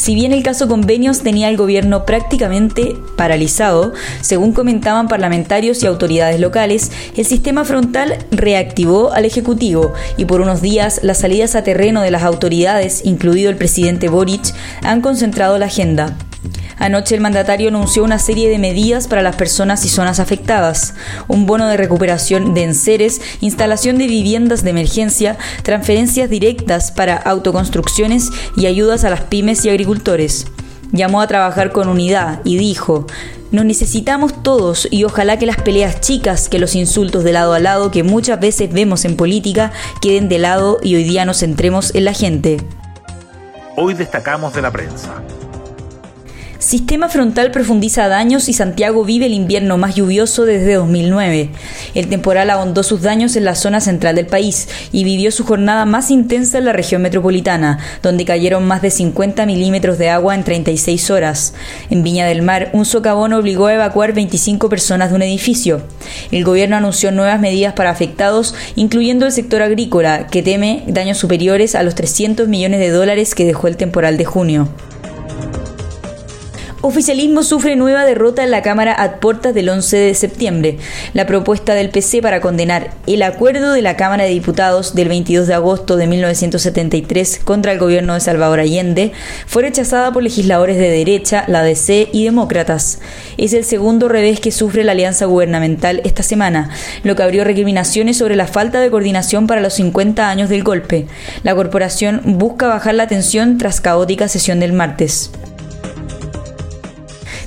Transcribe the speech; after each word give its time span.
Si 0.00 0.14
bien 0.14 0.32
el 0.32 0.42
caso 0.42 0.66
convenios 0.66 1.20
tenía 1.20 1.50
el 1.50 1.58
gobierno 1.58 2.06
prácticamente 2.06 2.96
paralizado, 3.18 3.92
según 4.22 4.54
comentaban 4.54 5.08
parlamentarios 5.08 5.82
y 5.82 5.86
autoridades 5.86 6.40
locales, 6.40 6.90
el 7.18 7.26
sistema 7.26 7.66
frontal 7.66 8.16
reactivó 8.30 9.12
al 9.12 9.26
Ejecutivo 9.26 9.92
y 10.16 10.24
por 10.24 10.40
unos 10.40 10.62
días 10.62 11.00
las 11.02 11.18
salidas 11.18 11.54
a 11.54 11.64
terreno 11.64 12.00
de 12.00 12.12
las 12.12 12.22
autoridades, 12.22 13.02
incluido 13.04 13.50
el 13.50 13.58
presidente 13.58 14.08
Boric, 14.08 14.54
han 14.82 15.02
concentrado 15.02 15.58
la 15.58 15.66
agenda. 15.66 16.16
Anoche 16.80 17.14
el 17.14 17.20
mandatario 17.20 17.68
anunció 17.68 18.02
una 18.02 18.18
serie 18.18 18.48
de 18.48 18.58
medidas 18.58 19.06
para 19.06 19.20
las 19.20 19.36
personas 19.36 19.84
y 19.84 19.88
zonas 19.90 20.18
afectadas, 20.18 20.94
un 21.28 21.44
bono 21.44 21.68
de 21.68 21.76
recuperación 21.76 22.54
de 22.54 22.64
enseres, 22.64 23.20
instalación 23.42 23.98
de 23.98 24.06
viviendas 24.06 24.64
de 24.64 24.70
emergencia, 24.70 25.36
transferencias 25.62 26.30
directas 26.30 26.90
para 26.90 27.16
autoconstrucciones 27.18 28.30
y 28.56 28.64
ayudas 28.64 29.04
a 29.04 29.10
las 29.10 29.20
pymes 29.20 29.62
y 29.66 29.68
agricultores. 29.68 30.46
Llamó 30.90 31.20
a 31.20 31.26
trabajar 31.26 31.70
con 31.70 31.86
unidad 31.86 32.40
y 32.44 32.56
dijo, 32.56 33.06
nos 33.50 33.66
necesitamos 33.66 34.42
todos 34.42 34.88
y 34.90 35.04
ojalá 35.04 35.38
que 35.38 35.44
las 35.44 35.60
peleas 35.60 36.00
chicas, 36.00 36.48
que 36.48 36.58
los 36.58 36.74
insultos 36.74 37.24
de 37.24 37.32
lado 37.32 37.52
a 37.52 37.58
lado 37.58 37.90
que 37.90 38.04
muchas 38.04 38.40
veces 38.40 38.72
vemos 38.72 39.04
en 39.04 39.16
política, 39.16 39.70
queden 40.00 40.30
de 40.30 40.38
lado 40.38 40.78
y 40.82 40.94
hoy 40.94 41.04
día 41.04 41.26
nos 41.26 41.40
centremos 41.40 41.94
en 41.94 42.06
la 42.06 42.14
gente. 42.14 42.56
Hoy 43.76 43.92
destacamos 43.92 44.54
de 44.54 44.62
la 44.62 44.70
prensa. 44.70 45.22
Sistema 46.60 47.08
frontal 47.08 47.52
profundiza 47.52 48.06
daños 48.08 48.50
y 48.50 48.52
Santiago 48.52 49.02
vive 49.02 49.24
el 49.24 49.32
invierno 49.32 49.78
más 49.78 49.94
lluvioso 49.94 50.44
desde 50.44 50.74
2009. 50.74 51.48
El 51.94 52.08
temporal 52.08 52.50
ahondó 52.50 52.82
sus 52.82 53.00
daños 53.00 53.34
en 53.36 53.46
la 53.46 53.54
zona 53.54 53.80
central 53.80 54.16
del 54.16 54.26
país 54.26 54.68
y 54.92 55.04
vivió 55.04 55.30
su 55.30 55.44
jornada 55.44 55.86
más 55.86 56.10
intensa 56.10 56.58
en 56.58 56.66
la 56.66 56.74
región 56.74 57.00
metropolitana, 57.00 57.78
donde 58.02 58.26
cayeron 58.26 58.66
más 58.66 58.82
de 58.82 58.90
50 58.90 59.46
milímetros 59.46 59.96
de 59.96 60.10
agua 60.10 60.34
en 60.34 60.44
36 60.44 61.10
horas. 61.10 61.54
En 61.88 62.02
Viña 62.02 62.26
del 62.26 62.42
Mar, 62.42 62.68
un 62.74 62.84
socavón 62.84 63.32
obligó 63.32 63.68
a 63.68 63.74
evacuar 63.74 64.12
25 64.12 64.68
personas 64.68 65.08
de 65.08 65.16
un 65.16 65.22
edificio. 65.22 65.80
El 66.30 66.44
gobierno 66.44 66.76
anunció 66.76 67.10
nuevas 67.10 67.40
medidas 67.40 67.72
para 67.72 67.88
afectados, 67.88 68.54
incluyendo 68.76 69.24
el 69.24 69.32
sector 69.32 69.62
agrícola, 69.62 70.26
que 70.26 70.42
teme 70.42 70.84
daños 70.86 71.16
superiores 71.16 71.74
a 71.74 71.82
los 71.82 71.94
300 71.94 72.48
millones 72.48 72.80
de 72.80 72.90
dólares 72.90 73.34
que 73.34 73.46
dejó 73.46 73.66
el 73.66 73.78
temporal 73.78 74.18
de 74.18 74.26
junio. 74.26 74.68
Oficialismo 76.82 77.42
sufre 77.42 77.76
nueva 77.76 78.06
derrota 78.06 78.42
en 78.42 78.50
la 78.50 78.62
Cámara 78.62 78.94
a 78.94 79.16
puertas 79.16 79.52
del 79.52 79.68
11 79.68 79.98
de 79.98 80.14
septiembre. 80.14 80.78
La 81.12 81.26
propuesta 81.26 81.74
del 81.74 81.90
PC 81.90 82.22
para 82.22 82.40
condenar 82.40 82.92
el 83.06 83.22
acuerdo 83.22 83.72
de 83.74 83.82
la 83.82 83.98
Cámara 83.98 84.24
de 84.24 84.30
Diputados 84.30 84.94
del 84.94 85.08
22 85.08 85.46
de 85.46 85.52
agosto 85.52 85.98
de 85.98 86.06
1973 86.06 87.42
contra 87.44 87.72
el 87.72 87.78
gobierno 87.78 88.14
de 88.14 88.20
Salvador 88.20 88.60
Allende 88.60 89.12
fue 89.46 89.60
rechazada 89.60 90.10
por 90.10 90.22
legisladores 90.22 90.78
de 90.78 90.88
derecha, 90.88 91.44
la 91.48 91.62
DC 91.62 92.08
y 92.14 92.24
demócratas. 92.24 93.00
Es 93.36 93.52
el 93.52 93.64
segundo 93.64 94.08
revés 94.08 94.40
que 94.40 94.50
sufre 94.50 94.82
la 94.82 94.92
alianza 94.92 95.26
gubernamental 95.26 96.00
esta 96.04 96.22
semana, 96.22 96.70
lo 97.04 97.14
que 97.14 97.22
abrió 97.22 97.44
recriminaciones 97.44 98.16
sobre 98.16 98.36
la 98.36 98.46
falta 98.46 98.80
de 98.80 98.90
coordinación 98.90 99.46
para 99.46 99.60
los 99.60 99.74
50 99.74 100.30
años 100.30 100.48
del 100.48 100.64
golpe. 100.64 101.06
La 101.42 101.54
corporación 101.54 102.22
busca 102.24 102.68
bajar 102.68 102.94
la 102.94 103.06
tensión 103.06 103.58
tras 103.58 103.82
caótica 103.82 104.28
sesión 104.28 104.60
del 104.60 104.72
martes. 104.72 105.30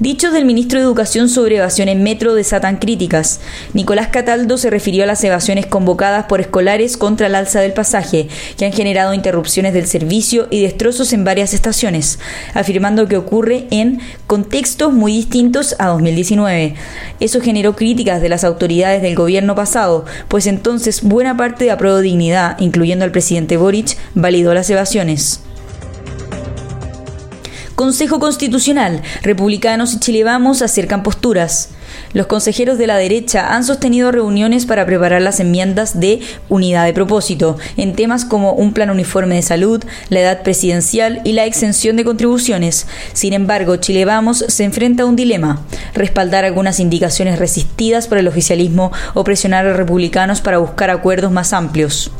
Dichos 0.00 0.32
del 0.32 0.44
ministro 0.44 0.78
de 0.78 0.84
Educación 0.84 1.28
sobre 1.28 1.56
evasión 1.56 1.88
en 1.88 2.04
metro 2.04 2.34
desatan 2.34 2.76
críticas. 2.76 3.40
Nicolás 3.74 4.06
Cataldo 4.06 4.56
se 4.56 4.70
refirió 4.70 5.02
a 5.02 5.08
las 5.08 5.24
evasiones 5.24 5.66
convocadas 5.66 6.26
por 6.26 6.40
escolares 6.40 6.96
contra 6.96 7.26
el 7.26 7.34
alza 7.34 7.58
del 7.58 7.72
pasaje, 7.72 8.28
que 8.56 8.64
han 8.64 8.72
generado 8.72 9.12
interrupciones 9.12 9.74
del 9.74 9.88
servicio 9.88 10.46
y 10.52 10.62
destrozos 10.62 11.12
en 11.12 11.24
varias 11.24 11.52
estaciones, 11.52 12.20
afirmando 12.54 13.08
que 13.08 13.16
ocurre 13.16 13.66
en 13.72 13.98
contextos 14.28 14.92
muy 14.92 15.10
distintos 15.10 15.74
a 15.80 15.88
2019. 15.88 16.74
Eso 17.18 17.40
generó 17.40 17.74
críticas 17.74 18.22
de 18.22 18.28
las 18.28 18.44
autoridades 18.44 19.02
del 19.02 19.16
gobierno 19.16 19.56
pasado, 19.56 20.04
pues 20.28 20.46
entonces 20.46 21.02
buena 21.02 21.36
parte 21.36 21.64
de 21.64 21.72
Apruebo 21.72 21.98
Dignidad, 21.98 22.56
incluyendo 22.60 23.04
al 23.04 23.10
presidente 23.10 23.56
Boric, 23.56 23.96
validó 24.14 24.54
las 24.54 24.70
evasiones. 24.70 25.40
Consejo 27.78 28.18
Constitucional, 28.18 29.02
republicanos 29.22 29.94
y 29.94 30.00
Chile 30.00 30.24
Vamos 30.24 30.62
acercan 30.62 31.04
posturas. 31.04 31.68
Los 32.12 32.26
consejeros 32.26 32.76
de 32.76 32.88
la 32.88 32.96
derecha 32.96 33.54
han 33.54 33.62
sostenido 33.62 34.10
reuniones 34.10 34.66
para 34.66 34.84
preparar 34.84 35.22
las 35.22 35.38
enmiendas 35.38 36.00
de 36.00 36.18
unidad 36.48 36.86
de 36.86 36.92
propósito 36.92 37.56
en 37.76 37.94
temas 37.94 38.24
como 38.24 38.50
un 38.54 38.72
plan 38.72 38.90
uniforme 38.90 39.36
de 39.36 39.42
salud, 39.42 39.80
la 40.08 40.18
edad 40.18 40.42
presidencial 40.42 41.20
y 41.22 41.34
la 41.34 41.44
exención 41.44 41.94
de 41.94 42.04
contribuciones. 42.04 42.88
Sin 43.12 43.32
embargo, 43.32 43.76
Chile 43.76 44.04
Vamos 44.04 44.44
se 44.48 44.64
enfrenta 44.64 45.04
a 45.04 45.06
un 45.06 45.14
dilema, 45.14 45.62
respaldar 45.94 46.44
algunas 46.44 46.80
indicaciones 46.80 47.38
resistidas 47.38 48.08
por 48.08 48.18
el 48.18 48.26
oficialismo 48.26 48.90
o 49.14 49.22
presionar 49.22 49.64
a 49.68 49.74
republicanos 49.74 50.40
para 50.40 50.58
buscar 50.58 50.90
acuerdos 50.90 51.30
más 51.30 51.52
amplios. 51.52 52.10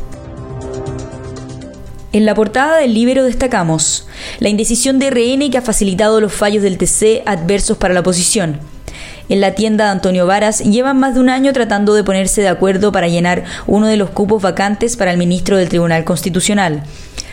En 2.18 2.26
la 2.26 2.34
portada 2.34 2.78
del 2.78 2.94
libro 2.94 3.22
destacamos 3.22 4.08
la 4.40 4.48
indecisión 4.48 4.98
de 4.98 5.08
RN 5.08 5.52
que 5.52 5.58
ha 5.58 5.62
facilitado 5.62 6.20
los 6.20 6.32
fallos 6.32 6.64
del 6.64 6.76
TC 6.76 7.22
adversos 7.26 7.76
para 7.76 7.94
la 7.94 8.00
oposición. 8.00 8.58
En 9.28 9.40
la 9.40 9.54
tienda 9.54 9.84
de 9.84 9.90
Antonio 9.92 10.26
Varas 10.26 10.64
llevan 10.64 10.98
más 10.98 11.14
de 11.14 11.20
un 11.20 11.28
año 11.28 11.52
tratando 11.52 11.94
de 11.94 12.02
ponerse 12.02 12.40
de 12.40 12.48
acuerdo 12.48 12.90
para 12.90 13.06
llenar 13.06 13.44
uno 13.68 13.86
de 13.86 13.96
los 13.96 14.10
cupos 14.10 14.42
vacantes 14.42 14.96
para 14.96 15.12
el 15.12 15.16
ministro 15.16 15.56
del 15.56 15.68
Tribunal 15.68 16.02
Constitucional. 16.02 16.82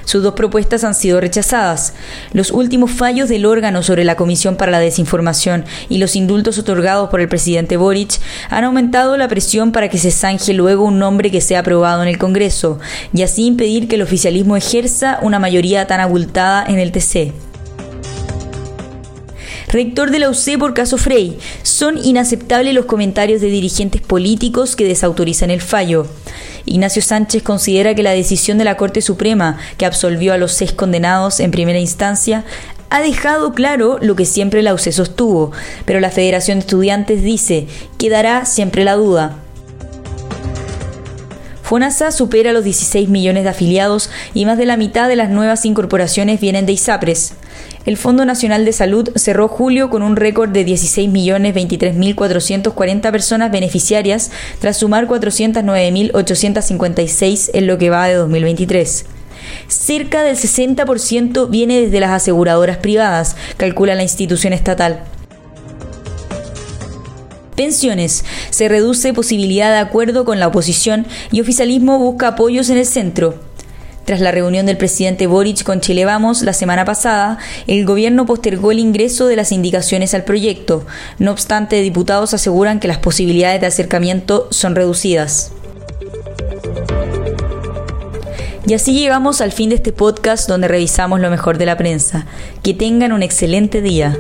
Sus 0.06 0.24
dos 0.24 0.34
propuestas 0.34 0.84
han 0.84 0.96
sido 0.96 1.20
rechazadas. 1.20 1.94
Los 2.32 2.52
últimos 2.52 2.92
fallos 2.92 3.30
del 3.30 3.46
órgano 3.46 3.84
sobre 3.84 4.04
la 4.04 4.16
Comisión 4.16 4.56
para 4.56 4.72
la 4.72 4.80
Desinformación 4.80 5.66
y 5.90 5.98
los 5.98 6.16
indultos 6.16 6.58
otorgados 6.58 7.10
por 7.10 7.22
el 7.22 7.28
presidente 7.28 7.78
Boric 7.78 8.20
han 8.50 8.64
aumentado 8.64 9.18
la 9.18 9.28
presión 9.28 9.72
para 9.72 9.90
que 9.90 9.98
se 9.98 10.12
zanje 10.12 10.54
luego 10.54 10.86
un 10.86 11.00
nombre 11.00 11.32
que 11.32 11.42
sea 11.42 11.60
aprobado 11.60 12.02
en 12.02 12.08
el 12.08 12.18
Congreso 12.18 12.80
y 13.14 13.24
así 13.24 13.46
impedir 13.46 13.88
que 13.88 13.96
el 13.96 14.02
oficialismo 14.02 14.56
ejerza 14.56 15.20
una 15.22 15.40
mayoría 15.40 15.88
tan 15.88 16.00
abultada 16.00 16.66
en 16.68 16.80
el 16.80 16.92
TC 16.92 17.55
rector 19.76 20.10
de 20.10 20.20
la 20.20 20.30
UC 20.30 20.58
por 20.58 20.74
caso 20.74 20.98
Frey. 20.98 21.38
Son 21.62 21.98
inaceptables 21.98 22.74
los 22.74 22.86
comentarios 22.86 23.42
de 23.42 23.48
dirigentes 23.48 24.02
políticos 24.02 24.78
que 24.78 24.88
desautorizan 24.88 25.52
el 25.52 25.60
fallo. 25.62 26.08
Ignacio 26.64 27.02
Sánchez 27.02 27.44
considera 27.44 27.94
que 27.94 28.02
la 28.02 28.12
decisión 28.12 28.58
de 28.58 28.64
la 28.64 28.78
Corte 28.78 29.02
Suprema, 29.02 29.58
que 29.78 29.86
absolvió 29.86 30.32
a 30.32 30.38
los 30.38 30.54
seis 30.54 30.72
condenados 30.72 31.42
en 31.42 31.52
primera 31.52 31.78
instancia, 31.78 32.46
ha 32.90 33.02
dejado 33.02 33.54
claro 33.54 34.00
lo 34.02 34.16
que 34.16 34.26
siempre 34.26 34.64
la 34.64 34.74
UC 34.74 34.92
sostuvo, 34.92 35.52
pero 35.84 36.00
la 36.00 36.10
Federación 36.10 36.60
de 36.60 36.62
Estudiantes 36.62 37.22
dice, 37.22 37.68
quedará 37.98 38.46
siempre 38.46 38.86
la 38.86 38.96
duda. 38.96 39.45
FONASA 41.66 42.12
supera 42.12 42.54
los 42.54 42.64
16 42.64 43.10
millones 43.10 43.44
de 43.44 43.50
afiliados 43.50 44.10
y 44.36 44.46
más 44.46 44.60
de 44.60 44.68
la 44.68 44.78
mitad 44.78 45.08
de 45.08 45.16
las 45.16 45.32
nuevas 45.32 45.66
incorporaciones 45.66 46.40
vienen 46.40 46.68
de 46.68 46.74
ISAPRES. 46.74 47.34
El 47.88 47.98
Fondo 47.98 48.24
Nacional 48.24 48.66
de 48.66 48.72
Salud 48.72 49.10
cerró 49.16 49.48
julio 49.48 49.90
con 49.90 50.04
un 50.04 50.16
récord 50.16 50.52
de 50.52 50.64
16.023.440 50.64 53.12
personas 53.12 53.52
beneficiarias 53.52 54.30
tras 54.60 54.78
sumar 54.78 55.08
409.856 55.08 57.50
en 57.56 57.66
lo 57.66 57.80
que 57.80 57.90
va 57.90 58.10
de 58.10 58.14
2023. 58.14 59.06
Cerca 59.68 60.22
del 60.22 60.36
60% 60.36 61.50
viene 61.50 61.82
desde 61.82 62.00
las 62.00 62.12
aseguradoras 62.12 62.78
privadas, 62.78 63.36
calcula 63.58 63.96
la 63.96 64.04
institución 64.04 64.54
estatal. 64.54 65.04
Pensiones. 67.56 68.26
Se 68.50 68.68
reduce 68.68 69.14
posibilidad 69.14 69.72
de 69.72 69.80
acuerdo 69.80 70.26
con 70.26 70.40
la 70.40 70.48
oposición 70.48 71.06
y 71.32 71.42
oficialismo 71.42 72.00
busca 72.00 72.30
apoyos 72.30 72.70
en 72.70 72.78
el 72.78 72.86
centro. 72.86 73.36
Tras 74.06 74.20
la 74.20 74.32
reunión 74.32 74.68
del 74.68 74.78
presidente 74.78 75.26
Boric 75.26 75.64
con 75.64 75.82
Chile 75.82 76.06
Vamos 76.06 76.44
la 76.44 76.54
semana 76.54 76.86
pasada, 76.86 77.40
el 77.66 77.86
gobierno 77.86 78.28
postergó 78.28 78.72
el 78.72 78.78
ingreso 78.78 79.26
de 79.26 79.36
las 79.36 79.52
indicaciones 79.52 80.14
al 80.14 80.24
proyecto. 80.24 80.86
No 81.18 81.32
obstante, 81.32 81.82
diputados 81.82 82.36
aseguran 82.36 82.80
que 82.80 82.88
las 82.88 83.00
posibilidades 83.00 83.62
de 83.62 83.68
acercamiento 83.68 84.48
son 84.52 84.76
reducidas. 84.76 85.52
Y 88.68 88.74
así 88.74 88.94
llegamos 88.94 89.42
al 89.42 89.52
fin 89.52 89.70
de 89.70 89.76
este 89.76 89.92
podcast 89.92 90.48
donde 90.50 90.68
revisamos 90.68 91.20
lo 91.20 91.30
mejor 91.30 91.58
de 91.58 91.68
la 91.68 91.78
prensa. 91.78 92.26
Que 92.64 92.74
tengan 92.74 93.12
un 93.12 93.24
excelente 93.24 93.82
día. 93.82 94.18